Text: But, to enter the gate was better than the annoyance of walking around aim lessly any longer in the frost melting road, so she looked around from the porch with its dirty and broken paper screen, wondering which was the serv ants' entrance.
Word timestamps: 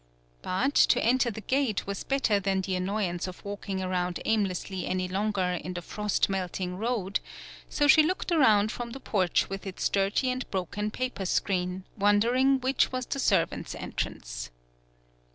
But, 0.41 0.73
to 0.73 1.03
enter 1.03 1.29
the 1.29 1.41
gate 1.41 1.85
was 1.85 2.03
better 2.03 2.39
than 2.39 2.61
the 2.61 2.73
annoyance 2.73 3.27
of 3.27 3.45
walking 3.45 3.83
around 3.83 4.19
aim 4.25 4.45
lessly 4.47 4.87
any 4.89 5.07
longer 5.07 5.59
in 5.63 5.75
the 5.75 5.81
frost 5.83 6.27
melting 6.27 6.75
road, 6.75 7.19
so 7.69 7.85
she 7.87 8.01
looked 8.01 8.31
around 8.31 8.71
from 8.71 8.93
the 8.93 8.99
porch 8.99 9.47
with 9.47 9.67
its 9.67 9.89
dirty 9.89 10.31
and 10.31 10.49
broken 10.49 10.89
paper 10.89 11.27
screen, 11.27 11.83
wondering 11.95 12.59
which 12.61 12.91
was 12.91 13.05
the 13.05 13.19
serv 13.19 13.53
ants' 13.53 13.75
entrance. 13.75 14.49